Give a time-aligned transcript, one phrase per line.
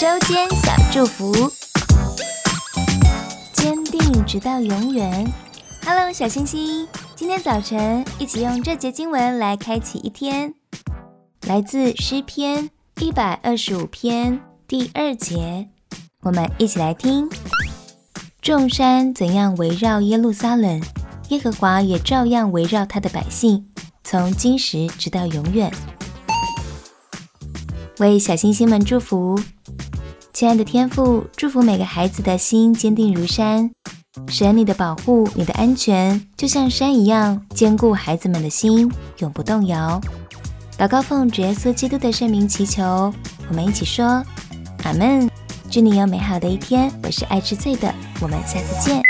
[0.00, 1.50] 周间小祝福，
[3.52, 5.26] 坚定直到永远。
[5.84, 6.86] Hello，小星星，
[7.16, 10.54] 今天早晨一起用这节经文来开启一天，
[11.48, 15.66] 来自诗篇一百二十五篇第二节，
[16.20, 17.28] 我们一起来听：
[18.40, 20.80] 众山怎样围绕耶路撒冷，
[21.30, 23.66] 耶和华也照样围绕他的百姓，
[24.04, 25.72] 从今时直到永远。
[27.98, 29.38] 为小星星们祝福。
[30.32, 33.70] 亲爱的天父，祝福每个孩子的心坚定如山，
[34.28, 40.00] 神你的保护，你的安全，就像山一样坚固孩子们的心，永不动摇。
[40.78, 43.12] 祷告奉主耶稣基督的圣名祈求，
[43.48, 44.22] 我们一起说
[44.84, 45.28] 阿门。
[45.70, 46.90] 祝你有美好的一天。
[47.02, 49.07] 我是爱吃脆的，我们下次见。